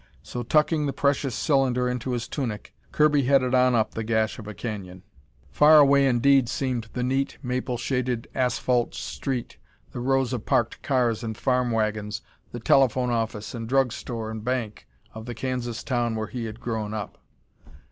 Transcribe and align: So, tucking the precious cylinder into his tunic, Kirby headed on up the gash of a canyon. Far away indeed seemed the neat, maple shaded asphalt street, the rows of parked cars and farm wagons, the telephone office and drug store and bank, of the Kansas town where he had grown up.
So, 0.23 0.41
tucking 0.41 0.87
the 0.87 0.93
precious 0.93 1.35
cylinder 1.35 1.87
into 1.87 2.13
his 2.13 2.27
tunic, 2.27 2.73
Kirby 2.91 3.25
headed 3.25 3.53
on 3.53 3.75
up 3.75 3.93
the 3.93 4.03
gash 4.03 4.39
of 4.39 4.47
a 4.47 4.53
canyon. 4.55 5.03
Far 5.51 5.77
away 5.77 6.07
indeed 6.07 6.49
seemed 6.49 6.89
the 6.93 7.03
neat, 7.03 7.37
maple 7.43 7.77
shaded 7.77 8.27
asphalt 8.33 8.95
street, 8.95 9.57
the 9.91 9.99
rows 9.99 10.33
of 10.33 10.43
parked 10.43 10.81
cars 10.81 11.23
and 11.23 11.37
farm 11.37 11.69
wagons, 11.69 12.23
the 12.51 12.59
telephone 12.59 13.11
office 13.11 13.53
and 13.53 13.69
drug 13.69 13.91
store 13.93 14.31
and 14.31 14.43
bank, 14.43 14.87
of 15.13 15.27
the 15.27 15.35
Kansas 15.35 15.83
town 15.83 16.15
where 16.15 16.25
he 16.25 16.45
had 16.45 16.59
grown 16.59 16.95
up. 16.95 17.19